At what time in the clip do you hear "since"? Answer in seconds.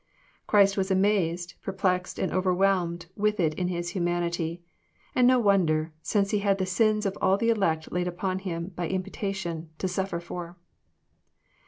6.01-6.31